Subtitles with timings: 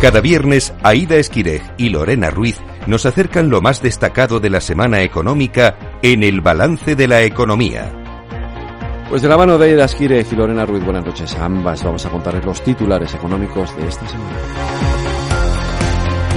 [0.00, 5.00] Cada viernes, Aida Esquirej y Lorena Ruiz nos acercan lo más destacado de la semana
[5.00, 7.92] económica en el balance de la economía.
[9.08, 11.82] Pues de la mano de Aida Esquirej y Lorena Ruiz, buenas noches a ambas.
[11.82, 15.15] Vamos a contarles los titulares económicos de esta semana.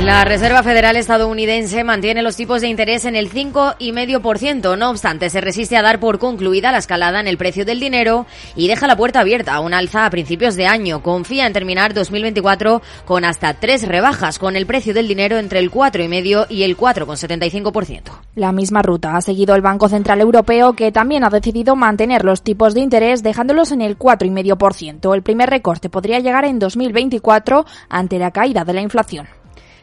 [0.04, 4.77] La Reserva Federal estadounidense mantiene los tipos de interés en el 5,5%.
[4.77, 8.25] No obstante, se resiste a dar por concluida la escalada en el precio del dinero
[8.55, 11.04] y deja la puerta abierta a un alza a principios de año.
[11.04, 15.69] Confía en terminar 2024 con hasta tres rebajas, con el precio del dinero entre el
[15.69, 18.02] 4,5% y el 4,75%.
[18.36, 22.41] La misma ruta ha seguido el Banco Central Europeo, que también ha decidido mantener los
[22.41, 25.13] tipos de interés dejándolos en el 4,5%.
[25.13, 29.39] El primer recorte podría llegar en 2024 ante la caída de la inflación.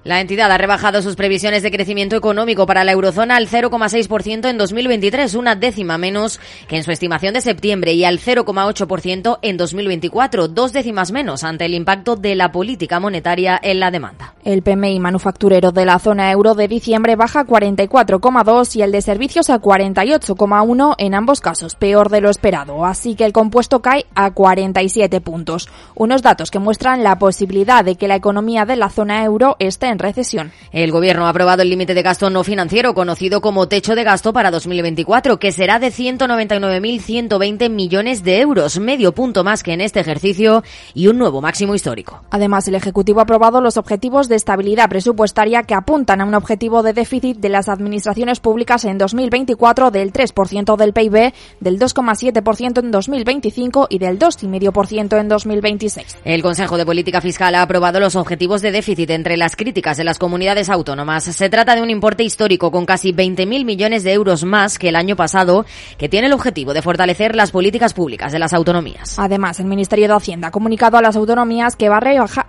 [0.06, 4.56] La entidad ha rebajado sus previsiones de crecimiento económico para la eurozona al 0,6% en
[4.56, 6.38] 2023, una décima menos
[6.68, 11.64] que en su estimación de septiembre, y al 0,8% en 2024, dos décimas menos ante
[11.64, 14.34] el impacto de la política monetaria en la demanda.
[14.44, 19.50] El PMI manufacturero de la zona euro de diciembre baja 44,2 y el de servicios
[19.50, 24.30] a 48,1 en ambos casos, peor de lo esperado, así que el compuesto cae a
[24.30, 25.68] 47 puntos.
[25.96, 29.86] Unos datos que muestran la posibilidad de que la economía de la zona euro esté
[29.88, 30.52] en recesión.
[30.72, 34.32] El Gobierno ha aprobado el límite de gasto no financiero, conocido como techo de gasto
[34.32, 40.00] para 2024, que será de 199.120 millones de euros, medio punto más que en este
[40.00, 40.62] ejercicio
[40.94, 42.22] y un nuevo máximo histórico.
[42.30, 46.82] Además, el Ejecutivo ha aprobado los objetivos de estabilidad presupuestaria que apuntan a un objetivo
[46.82, 52.90] de déficit de las administraciones públicas en 2024 del 3% del PIB, del 2,7% en
[52.90, 56.18] 2025 y del 2,5% en 2026.
[56.24, 60.02] El Consejo de Política Fiscal ha aprobado los objetivos de déficit entre las críticas de
[60.02, 61.22] las comunidades autónomas.
[61.22, 64.96] Se trata de un importe histórico con casi 20.000 millones de euros más que el
[64.96, 65.64] año pasado,
[65.96, 69.16] que tiene el objetivo de fortalecer las políticas públicas de las autonomías.
[69.18, 72.00] Además, el Ministerio de Hacienda ha comunicado a las autonomías que va a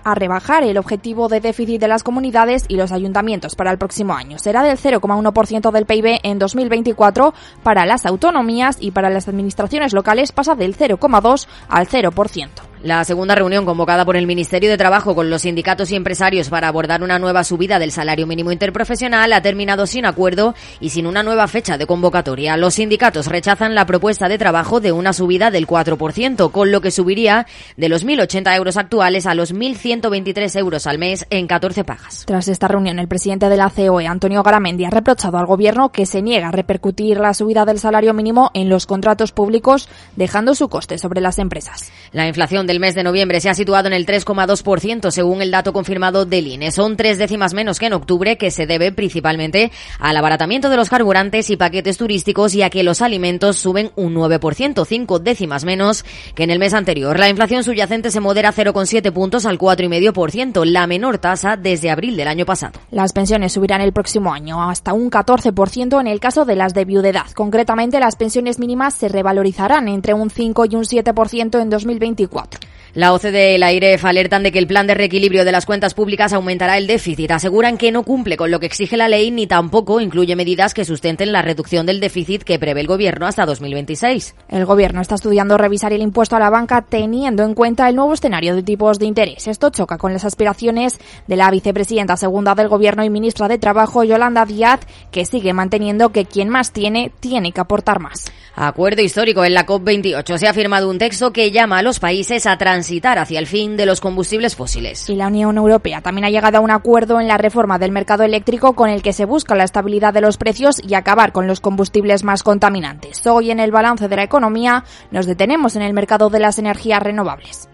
[0.03, 4.13] a rebajar el objetivo de déficit de las comunidades y los ayuntamientos para el próximo
[4.13, 4.39] año.
[4.39, 7.33] Será del 0,1% del PIB en 2024
[7.63, 12.66] para las autonomías y para las administraciones locales pasa del 0,2 al 0%.
[12.83, 16.67] La segunda reunión convocada por el Ministerio de Trabajo con los sindicatos y empresarios para
[16.67, 21.23] abordar una nueva subida del salario mínimo interprofesional ha terminado sin acuerdo y sin una
[21.23, 22.55] nueva fecha de convocatoria.
[22.55, 26.91] Los sindicatos rechazan la propuesta de trabajo de una subida del 4%, con lo que
[26.91, 32.25] subiría de los 1.080 euros actuales a los 1.123 euros al mes en 14 pagas.
[32.27, 36.05] Tras esta reunión, el presidente de la COE, Antonio Garamendi, ha reprochado al Gobierno que
[36.05, 40.69] se niega a repercutir la subida del salario mínimo en los contratos públicos, dejando su
[40.69, 41.91] coste sobre las empresas.
[42.11, 45.73] La inflación del mes de noviembre se ha situado en el 3,2% según el dato
[45.73, 46.71] confirmado del INE.
[46.71, 50.89] Son tres décimas menos que en octubre, que se debe principalmente al abaratamiento de los
[50.89, 56.05] carburantes y paquetes turísticos y a que los alimentos suben un 9%, cinco décimas menos
[56.35, 57.17] que en el mes anterior.
[57.17, 62.27] La inflación subyacente se modera 0,7 puntos al 4,5%, la menor tasa desde abril del
[62.27, 62.79] año pasado.
[62.91, 66.85] Las pensiones subirán el próximo año hasta un 14% en el caso de las de
[66.85, 67.27] viudedad.
[67.33, 72.56] Concretamente, las pensiones mínimas se revalorizarán entre un 5 y un 7% en 2024.
[72.97, 75.93] La OCDE y la IREF alertan de que el plan de reequilibrio de las cuentas
[75.93, 77.29] públicas aumentará el déficit.
[77.29, 80.83] Aseguran que no cumple con lo que exige la ley ni tampoco incluye medidas que
[80.83, 84.33] sustenten la reducción del déficit que prevé el Gobierno hasta 2026.
[84.49, 88.15] El Gobierno está estudiando revisar el impuesto a la banca teniendo en cuenta el nuevo
[88.15, 89.47] escenario de tipos de interés.
[89.47, 90.97] Esto choca con las aspiraciones
[91.27, 94.79] de la vicepresidenta segunda del Gobierno y ministra de Trabajo, Yolanda Díaz,
[95.11, 98.31] que sigue manteniendo que quien más tiene, tiene que aportar más.
[98.59, 100.35] Acuerdo histórico en la COP28.
[100.39, 103.77] Se ha firmado un texto que llama a los países a transitar hacia el fin
[103.77, 105.07] de los combustibles fósiles.
[105.11, 108.23] Y la Unión Europea también ha llegado a un acuerdo en la reforma del mercado
[108.23, 111.61] eléctrico con el que se busca la estabilidad de los precios y acabar con los
[111.61, 113.27] combustibles más contaminantes.
[113.27, 117.03] Hoy en el balance de la economía nos detenemos en el mercado de las energías
[117.03, 117.69] renovables.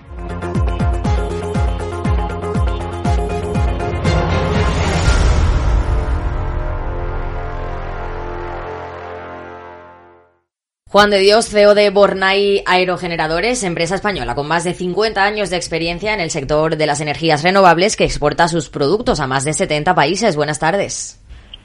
[10.94, 15.56] Juan de Dios, CEO de Bornay Aerogeneradores, empresa española con más de 50 años de
[15.56, 19.54] experiencia en el sector de las energías renovables que exporta sus productos a más de
[19.54, 20.36] 70 países.
[20.36, 21.20] Buenas tardes.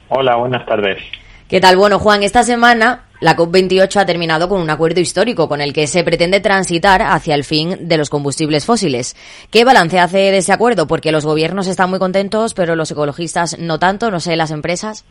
[0.08, 1.02] Hola, buenas tardes.
[1.46, 1.76] ¿Qué tal?
[1.76, 5.86] Bueno, Juan, esta semana la COP28 ha terminado con un acuerdo histórico con el que
[5.86, 9.14] se pretende transitar hacia el fin de los combustibles fósiles.
[9.50, 10.86] ¿Qué balance hace de ese acuerdo?
[10.86, 15.04] Porque los gobiernos están muy contentos, pero los ecologistas no tanto, no sé, las empresas.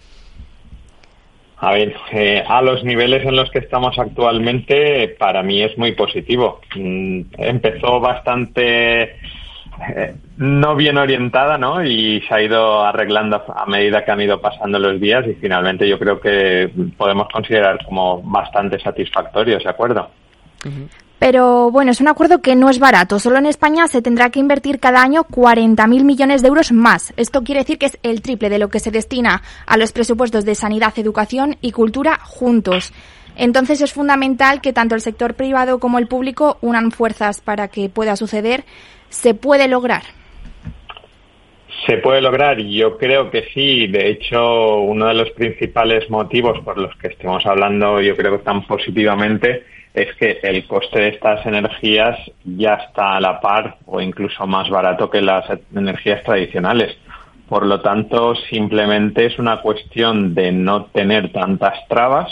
[1.60, 5.94] A ver, eh, a los niveles en los que estamos actualmente, para mí es muy
[5.94, 6.62] positivo.
[6.76, 9.18] Mm, empezó bastante
[9.96, 11.84] eh, no bien orientada, ¿no?
[11.84, 15.88] Y se ha ido arreglando a medida que han ido pasando los días y finalmente
[15.88, 20.12] yo creo que podemos considerar como bastante satisfactorio ese acuerdo.
[21.20, 23.20] Pero bueno, es un acuerdo que no es barato.
[23.20, 27.14] Solo en España se tendrá que invertir cada año 40.000 millones de euros más.
[27.18, 30.46] Esto quiere decir que es el triple de lo que se destina a los presupuestos
[30.46, 32.94] de sanidad, educación y cultura juntos.
[33.36, 37.90] Entonces es fundamental que tanto el sector privado como el público unan fuerzas para que
[37.90, 38.64] pueda suceder.
[39.10, 40.04] ¿Se puede lograr?
[41.86, 43.88] Se puede lograr, yo creo que sí.
[43.88, 48.66] De hecho, uno de los principales motivos por los que estemos hablando, yo creo tan
[48.66, 49.64] positivamente,
[49.98, 54.70] es que el coste de estas energías ya está a la par o incluso más
[54.70, 55.46] barato que las
[55.76, 56.96] energías tradicionales.
[57.50, 62.32] Por lo tanto, simplemente es una cuestión de no tener tantas trabas,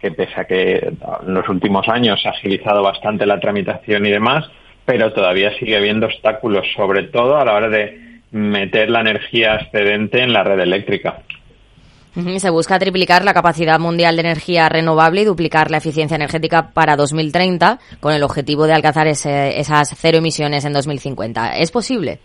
[0.00, 4.10] que pese a que en los últimos años se ha agilizado bastante la tramitación y
[4.10, 4.44] demás,
[4.84, 10.22] pero todavía sigue habiendo obstáculos, sobre todo a la hora de meter la energía excedente
[10.22, 11.18] en la red eléctrica.
[12.38, 16.96] Se busca triplicar la capacidad mundial de energía renovable y duplicar la eficiencia energética para
[16.96, 21.58] 2030 con el objetivo de alcanzar esas cero emisiones en 2050.
[21.58, 22.20] ¿Es posible?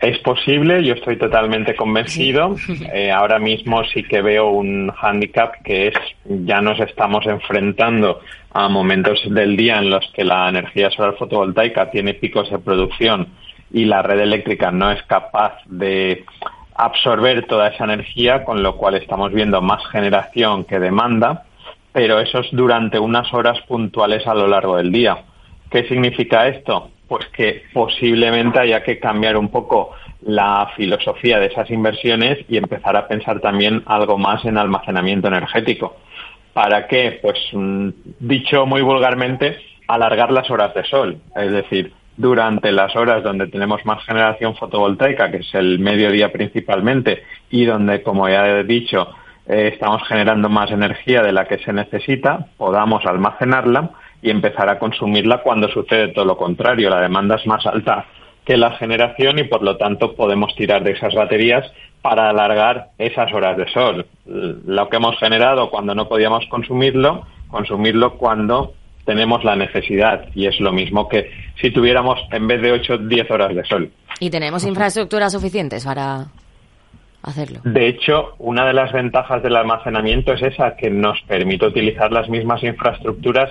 [0.00, 2.56] Es posible, yo estoy totalmente convencido.
[2.94, 5.94] Eh, ahora mismo sí que veo un hándicap que es
[6.24, 8.20] ya nos estamos enfrentando
[8.52, 13.28] a momentos del día en los que la energía solar fotovoltaica tiene picos de producción
[13.72, 16.24] y la red eléctrica no es capaz de
[16.74, 21.44] absorber toda esa energía, con lo cual estamos viendo más generación que demanda,
[21.92, 25.24] pero eso es durante unas horas puntuales a lo largo del día.
[25.70, 26.90] ¿Qué significa esto?
[27.08, 29.90] Pues que posiblemente haya que cambiar un poco
[30.22, 35.96] la filosofía de esas inversiones y empezar a pensar también algo más en almacenamiento energético.
[36.52, 37.18] ¿Para qué?
[37.20, 37.88] Pues mm,
[38.20, 39.58] dicho muy vulgarmente,
[39.88, 41.18] alargar las horas de sol.
[41.34, 47.22] Es decir, durante las horas donde tenemos más generación fotovoltaica, que es el mediodía principalmente,
[47.50, 49.08] y donde, como ya he dicho,
[49.46, 54.78] eh, estamos generando más energía de la que se necesita, podamos almacenarla y empezar a
[54.78, 56.90] consumirla cuando sucede todo lo contrario.
[56.90, 58.06] La demanda es más alta
[58.44, 61.72] que la generación y, por lo tanto, podemos tirar de esas baterías
[62.02, 64.06] para alargar esas horas de sol.
[64.26, 70.58] Lo que hemos generado cuando no podíamos consumirlo, consumirlo cuando tenemos la necesidad y es
[70.60, 73.90] lo mismo que si tuviéramos en vez de 8, 10 horas de sol.
[74.20, 76.26] ¿Y tenemos infraestructuras suficientes para
[77.22, 77.60] hacerlo?
[77.64, 82.28] De hecho, una de las ventajas del almacenamiento es esa, que nos permite utilizar las
[82.28, 83.50] mismas infraestructuras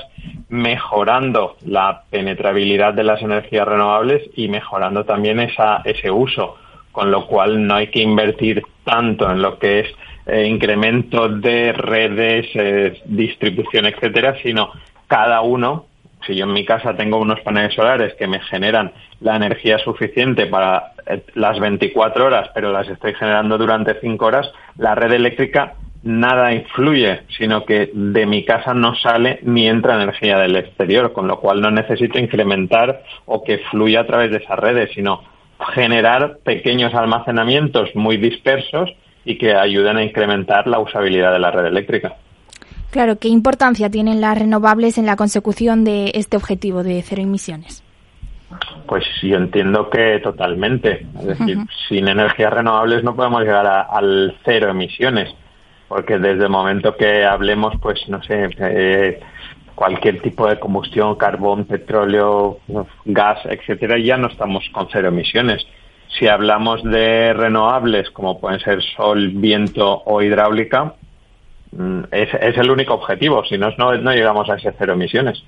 [0.49, 6.57] mejorando la penetrabilidad de las energías renovables y mejorando también esa, ese uso,
[6.91, 9.87] con lo cual no hay que invertir tanto en lo que es
[10.27, 14.71] eh, incremento de redes, eh, distribución, etcétera, sino
[15.11, 15.87] cada uno,
[16.25, 20.45] si yo en mi casa tengo unos paneles solares que me generan la energía suficiente
[20.45, 25.73] para eh, las 24 horas, pero las estoy generando durante 5 horas, la red eléctrica
[26.03, 31.27] nada influye, sino que de mi casa no sale ni entra energía del exterior, con
[31.27, 35.23] lo cual no necesito incrementar o que fluya a través de esas redes, sino
[35.73, 38.89] generar pequeños almacenamientos muy dispersos
[39.25, 42.15] y que ayuden a incrementar la usabilidad de la red eléctrica.
[42.91, 47.83] Claro, ¿qué importancia tienen las renovables en la consecución de este objetivo de cero emisiones?
[48.85, 51.07] Pues yo entiendo que totalmente.
[51.19, 51.57] Es decir,
[51.87, 55.33] sin energías renovables no podemos llegar al cero emisiones,
[55.87, 59.21] porque desde el momento que hablemos, pues no sé, eh,
[59.73, 62.59] cualquier tipo de combustión, carbón, petróleo,
[63.05, 65.65] gas, etcétera, ya no estamos con cero emisiones.
[66.19, 70.95] Si hablamos de renovables, como pueden ser sol, viento o hidráulica,
[72.11, 75.43] es, es el único objetivo, si no, no, llegamos a ese cero emisiones.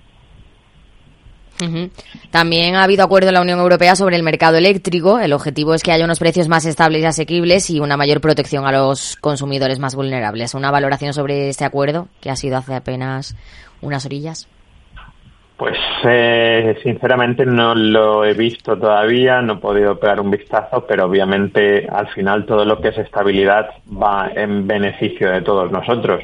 [2.30, 5.20] También ha habido acuerdo en la Unión Europea sobre el mercado eléctrico.
[5.20, 8.66] El objetivo es que haya unos precios más estables y asequibles y una mayor protección
[8.66, 10.56] a los consumidores más vulnerables.
[10.56, 13.36] Una valoración sobre este acuerdo que ha sido hace apenas
[13.82, 14.48] unas orillas.
[15.58, 21.06] Pues eh, sinceramente no lo he visto todavía, no he podido pegar un vistazo, pero
[21.06, 26.24] obviamente al final todo lo que es estabilidad va en beneficio de todos nosotros.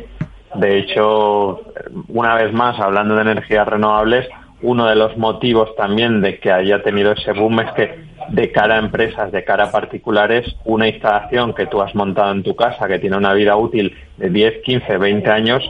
[0.55, 1.61] De hecho,
[2.07, 4.27] una vez más, hablando de energías renovables,
[4.61, 8.75] uno de los motivos también de que haya tenido ese boom es que de cara
[8.75, 12.87] a empresas, de cara a particulares, una instalación que tú has montado en tu casa
[12.87, 15.63] que tiene una vida útil de 10, 15, 20 años,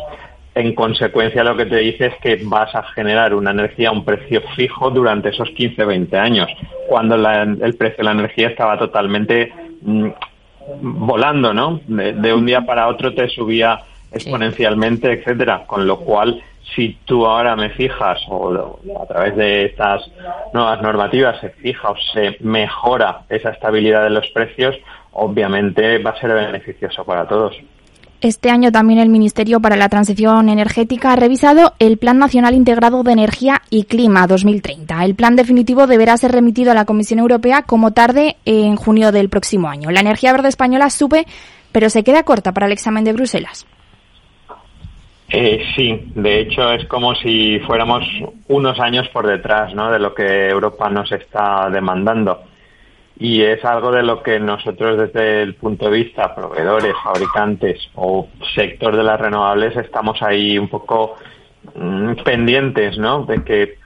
[0.59, 4.03] en consecuencia lo que te dice es que vas a generar una energía a un
[4.03, 6.49] precio fijo durante esos 15, 20 años,
[6.87, 10.09] cuando el precio de la energía estaba totalmente mm,
[10.81, 11.79] volando, ¿no?
[11.87, 13.79] De, un día para otro te subía
[14.11, 16.43] exponencialmente, etcétera, con lo cual
[16.75, 20.11] si tú ahora me fijas o a través de estas
[20.53, 24.75] nuevas normativas se fija o se mejora esa estabilidad de los precios,
[25.13, 27.55] obviamente va a ser beneficioso para todos.
[28.21, 33.01] Este año también el Ministerio para la Transición Energética ha revisado el Plan Nacional Integrado
[33.03, 35.05] de Energía y Clima 2030.
[35.05, 39.29] El plan definitivo deberá ser remitido a la Comisión Europea como tarde en junio del
[39.29, 39.89] próximo año.
[39.89, 41.25] La energía verde española sube,
[41.71, 43.65] pero se queda corta para el examen de Bruselas.
[45.29, 48.03] Eh, sí, de hecho es como si fuéramos
[48.49, 49.91] unos años por detrás ¿no?
[49.91, 52.48] de lo que Europa nos está demandando
[53.19, 58.29] y es algo de lo que nosotros desde el punto de vista proveedores, fabricantes o
[58.55, 61.17] sector de las renovables estamos ahí un poco
[61.75, 63.25] mm, pendientes, ¿no?
[63.25, 63.77] De que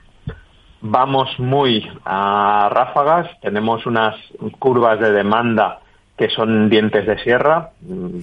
[0.80, 4.14] vamos muy a ráfagas, tenemos unas
[4.60, 5.80] curvas de demanda
[6.16, 7.70] que son dientes de sierra.
[7.80, 8.20] Mm,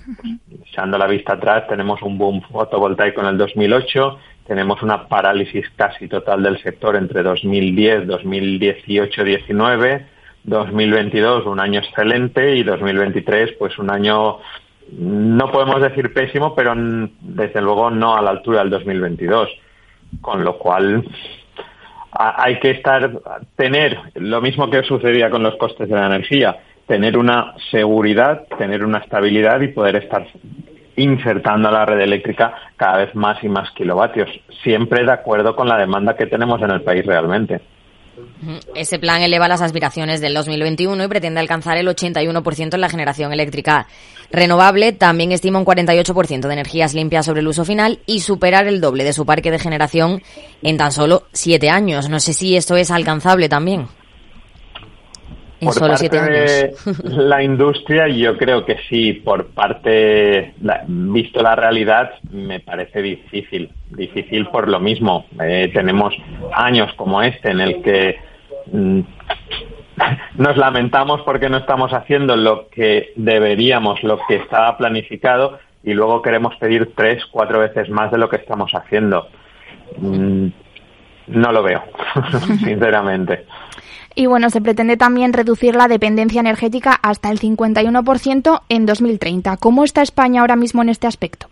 [0.63, 6.07] echando la vista atrás, tenemos un boom fotovoltaico en el 2008, tenemos una parálisis casi
[6.07, 13.91] total del sector entre 2010, 2018, 19 2022 un año excelente y 2023 pues un
[13.91, 14.39] año
[14.91, 19.50] no podemos decir pésimo, pero desde luego no a la altura del 2022.
[20.19, 21.05] Con lo cual
[22.12, 23.10] hay que estar
[23.55, 28.83] tener lo mismo que sucedía con los costes de la energía, tener una seguridad, tener
[28.83, 30.27] una estabilidad y poder estar
[30.98, 34.29] insertando a la red eléctrica cada vez más y más kilovatios,
[34.62, 37.62] siempre de acuerdo con la demanda que tenemos en el país realmente.
[38.75, 43.33] Ese plan eleva las aspiraciones del 2021 y pretende alcanzar el 81% en la generación
[43.33, 43.87] eléctrica
[44.31, 44.91] renovable.
[44.93, 49.03] También estima un 48% de energías limpias sobre el uso final y superar el doble
[49.03, 50.21] de su parque de generación
[50.61, 52.09] en tan solo siete años.
[52.09, 53.87] No sé si esto es alcanzable también.
[55.61, 56.85] En solo siete años.
[57.03, 59.13] la industria, yo creo que sí.
[59.13, 60.55] Por parte,
[60.87, 63.71] visto la realidad, me parece difícil.
[63.91, 65.25] Difícil por lo mismo.
[65.39, 66.15] Eh, tenemos
[66.53, 68.19] años como este en el que
[68.71, 68.99] mm,
[70.37, 76.23] nos lamentamos porque no estamos haciendo lo que deberíamos, lo que estaba planificado, y luego
[76.23, 79.27] queremos pedir tres, cuatro veces más de lo que estamos haciendo.
[79.97, 80.47] Mm,
[81.27, 81.83] no lo veo,
[82.63, 83.45] sinceramente.
[84.15, 89.57] Y bueno, se pretende también reducir la dependencia energética hasta el 51% en 2030.
[89.57, 91.47] ¿Cómo está España ahora mismo en este aspecto?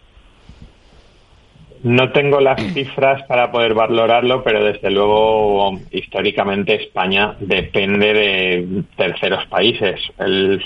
[1.81, 9.45] No tengo las cifras para poder valorarlo, pero desde luego históricamente España depende de terceros
[9.45, 10.01] países.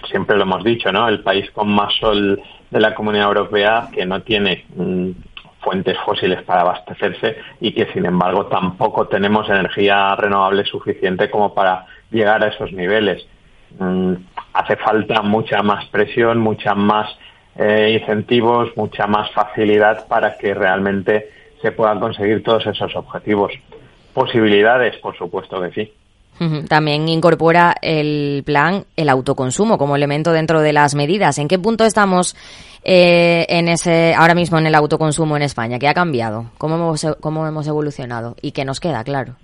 [0.10, 1.08] siempre lo hemos dicho, ¿no?
[1.08, 5.12] El país con más sol de la Comunidad Europea que no tiene mm,
[5.64, 11.86] fuentes fósiles para abastecerse y que sin embargo tampoco tenemos energía renovable suficiente como para
[12.12, 13.26] llegar a esos niveles.
[13.80, 14.14] Mm,
[14.54, 17.10] hace falta mucha más presión, mucha más
[17.56, 21.30] eh, incentivos, mucha más facilidad para que realmente
[21.62, 23.54] se puedan conseguir todos esos objetivos.
[24.14, 25.94] Posibilidades, por supuesto que sí.
[26.68, 31.38] También incorpora el plan el autoconsumo como elemento dentro de las medidas.
[31.38, 32.36] ¿En qué punto estamos
[32.84, 35.80] eh, en ese ahora mismo en el autoconsumo en España?
[35.80, 36.46] ¿Qué ha cambiado?
[36.58, 38.36] ¿Cómo hemos, cómo hemos evolucionado?
[38.42, 39.36] ¿Y qué nos queda, claro?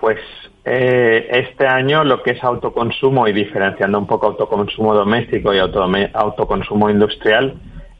[0.00, 0.18] Pues
[0.64, 6.90] eh, este año lo que es autoconsumo y diferenciando un poco autoconsumo doméstico y autoconsumo
[6.90, 7.54] industrial,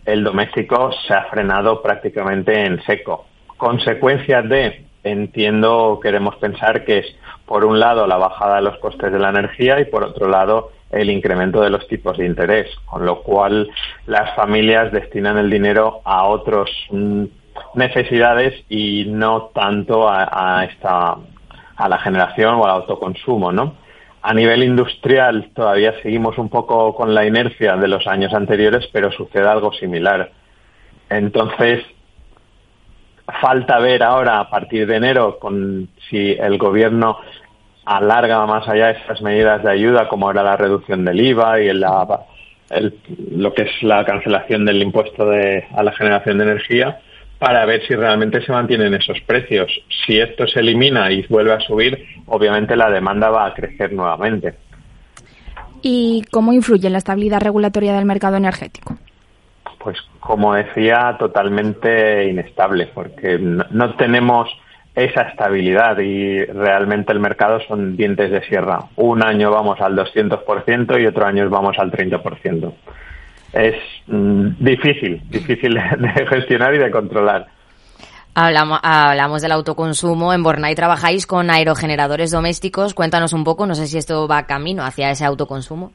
[0.05, 3.27] el doméstico se ha frenado prácticamente en seco.
[3.57, 7.07] Consecuencia de, entiendo, queremos pensar que es
[7.47, 10.71] por un lado, la bajada de los costes de la energía y por otro lado,
[10.91, 13.71] el incremento de los tipos de interés, con lo cual
[14.07, 17.25] las familias destinan el dinero a otras mm,
[17.75, 21.17] necesidades y no tanto a, esta
[21.77, 23.75] a la generación o al autoconsumo, ¿no?
[24.21, 29.13] A nivel industrial todavía seguimos un poco con la inercia de los años anteriores, pero
[29.13, 30.33] sucede algo similar.
[31.09, 31.85] Entonces,
[33.41, 37.19] falta ver ahora a partir de enero con si el gobierno
[37.85, 43.55] alarga más allá esas medidas de ayuda como era la reducción del IVA y lo
[43.55, 47.01] que es la cancelación del impuesto de, a la generación de energía
[47.39, 49.71] para ver si realmente se mantienen esos precios.
[50.05, 54.55] Si esto se elimina y vuelve a subir, obviamente la demanda va a crecer nuevamente.
[55.81, 58.99] ¿Y cómo influye la estabilidad regulatoria del mercado energético?
[59.79, 64.49] Pues como decía, totalmente inestable, porque no, tenemos
[64.95, 68.81] esa estabilidad y realmente el mercado son dientes de sierra.
[68.97, 72.73] Un año vamos al 200% y otro año vamos al 30%.
[73.53, 73.77] Es
[74.09, 77.47] mm, difícil, difícil de gestionar y de controlar.
[78.41, 80.33] Hablamos, hablamos del autoconsumo.
[80.33, 82.95] En Bornay trabajáis con aerogeneradores domésticos.
[82.95, 85.93] Cuéntanos un poco, no sé si esto va camino hacia ese autoconsumo.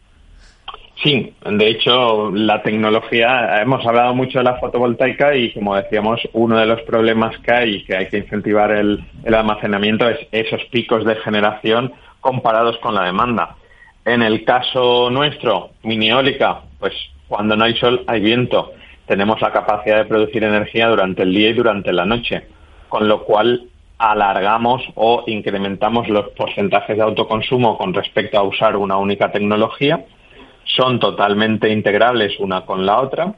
[1.04, 6.58] Sí, de hecho, la tecnología, hemos hablado mucho de la fotovoltaica y como decíamos, uno
[6.58, 11.04] de los problemas que hay y que hay que incentivar el, almacenamiento es esos picos
[11.04, 11.92] de generación
[12.22, 13.58] comparados con la demanda.
[14.06, 16.94] En el caso nuestro, mini eólica, pues
[17.28, 18.72] cuando no hay sol hay viento.
[19.06, 22.48] tenemos la capacidad de producir energía durante el día y durante la noche,
[22.88, 23.64] con lo cual
[23.98, 30.06] alargamos o incrementamos los porcentajes de autoconsumo con respecto a usar una única tecnología,
[30.66, 33.34] son totalmente integrables una con la otra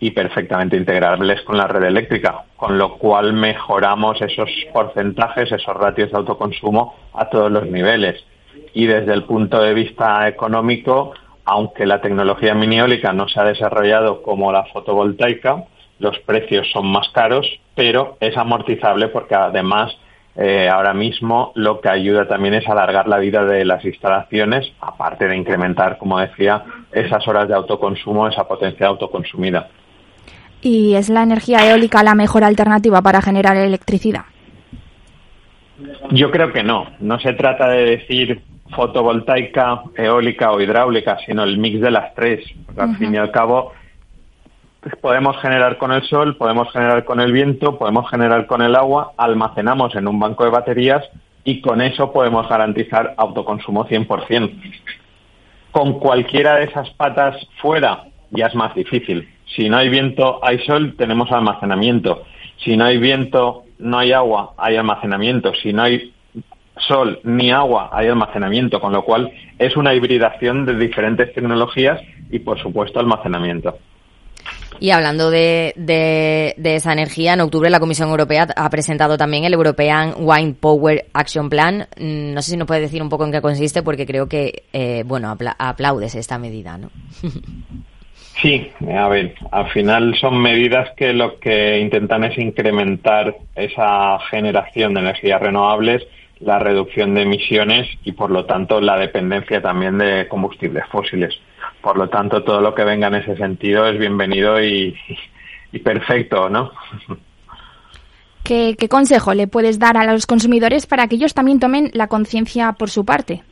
[0.00, 6.10] y perfectamente integrables con la red eléctrica, con lo cual mejoramos esos porcentajes, esos ratios
[6.10, 8.24] de autoconsumo a todos los niveles.
[8.72, 11.12] Y desde el punto de vista económico,
[11.44, 15.64] aunque la tecnología miniólica no se ha desarrollado como la fotovoltaica,
[15.98, 19.94] los precios son más caros, pero es amortizable porque además
[20.36, 25.26] eh, ahora mismo lo que ayuda también es alargar la vida de las instalaciones, aparte
[25.26, 29.68] de incrementar, como decía, esas horas de autoconsumo, esa potencia autoconsumida.
[30.62, 34.24] ¿Y es la energía eólica la mejor alternativa para generar electricidad?
[36.10, 36.86] Yo creo que no.
[37.00, 38.42] No se trata de decir
[38.74, 42.44] fotovoltaica, eólica o hidráulica, sino el mix de las tres.
[42.76, 43.72] al fin y al cabo,
[45.00, 49.12] podemos generar con el sol, podemos generar con el viento, podemos generar con el agua,
[49.16, 51.04] almacenamos en un banco de baterías
[51.44, 54.50] y con eso podemos garantizar autoconsumo 100%.
[55.70, 59.28] Con cualquiera de esas patas fuera ya es más difícil.
[59.54, 62.24] Si no hay viento, hay sol, tenemos almacenamiento.
[62.64, 65.52] Si no hay viento, no hay agua, hay almacenamiento.
[65.54, 66.12] Si no hay
[66.76, 72.38] sol ni agua, hay almacenamiento, con lo cual es una hibridación de diferentes tecnologías y,
[72.38, 73.78] por supuesto, almacenamiento.
[74.78, 79.52] Y hablando de, de, esa energía, en octubre la Comisión Europea ha presentado también el
[79.52, 81.88] European Wine Power Action Plan.
[81.98, 84.64] Mm, no sé si nos puede decir un poco en qué consiste, porque creo que,
[84.72, 86.90] eh, bueno, aplaudes esta medida, ¿no?
[88.42, 94.94] Sí, a ver, al final son medidas que lo que intentan es incrementar esa generación
[94.94, 96.06] de energías renovables,
[96.38, 101.38] la reducción de emisiones y, por lo tanto, la dependencia también de combustibles fósiles.
[101.82, 104.94] Por lo tanto, todo lo que venga en ese sentido es bienvenido y,
[105.82, 106.72] perfecto, ¿no?
[108.44, 112.72] ¿Qué, consejo le puedes dar a los consumidores para que ellos también tomen la conciencia
[112.72, 113.42] por su parte?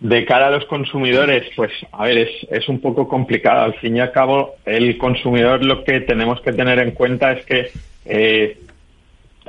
[0.00, 3.62] De cara a los consumidores, pues a ver, es, es, un poco complicado.
[3.62, 7.44] Al fin y al cabo, el consumidor lo que tenemos que tener en cuenta es
[7.44, 7.72] que
[8.04, 8.60] eh,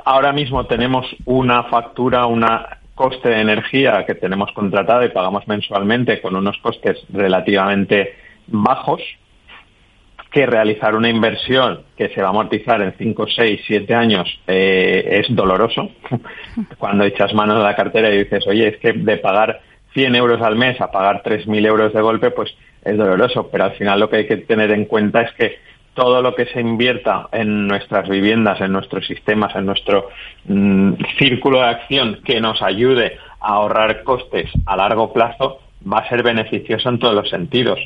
[0.04, 6.20] ahora mismo tenemos una factura, una coste de energía que tenemos contratada y pagamos mensualmente
[6.20, 8.14] con unos costes relativamente
[8.46, 9.00] bajos,
[10.30, 15.22] que realizar una inversión que se va a amortizar en 5, 6, 7 años eh,
[15.22, 15.88] es doloroso.
[16.78, 19.62] Cuando echas mano de la cartera y dices, oye, es que de pagar
[19.94, 23.48] 100 euros al mes a pagar 3.000 euros de golpe, pues es doloroso.
[23.50, 25.56] Pero al final lo que hay que tener en cuenta es que
[25.94, 30.08] todo lo que se invierta en nuestras viviendas, en nuestros sistemas, en nuestro
[30.44, 35.58] mm, círculo de acción que nos ayude a ahorrar costes a largo plazo
[35.90, 37.78] va a ser beneficioso en todos los sentidos.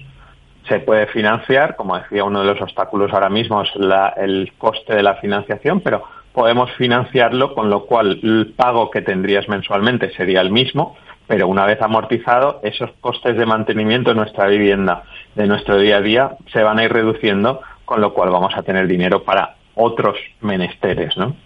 [0.69, 3.71] Se puede financiar, como decía, uno de los obstáculos ahora mismo es
[4.17, 9.49] el coste de la financiación, pero podemos financiarlo, con lo cual el pago que tendrías
[9.49, 15.05] mensualmente sería el mismo, pero una vez amortizado, esos costes de mantenimiento de nuestra vivienda,
[15.35, 18.63] de nuestro día a día, se van a ir reduciendo con lo cual vamos a
[18.63, 21.37] tener dinero para otros menesteres, ¿no?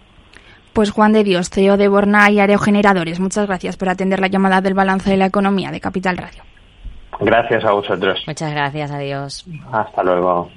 [0.73, 4.61] Pues Juan de Dios, CEO de Borna y Aerogeneradores, muchas gracias por atender la llamada
[4.61, 6.43] del balance de la economía de Capital Radio.
[7.19, 8.23] Gracias a vosotros.
[8.27, 9.45] Muchas gracias, adiós.
[9.71, 10.49] Hasta luego.